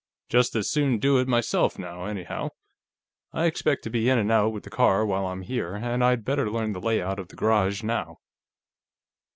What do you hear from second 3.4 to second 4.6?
expect to be in and out